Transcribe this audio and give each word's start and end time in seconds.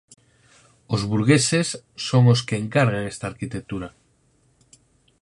Os 0.95 1.01
burgueses 1.11 1.67
son 2.07 2.23
os 2.33 2.39
que 2.47 2.59
encargan 2.63 3.09
esta 3.11 3.25
arquitectura. 3.31 3.89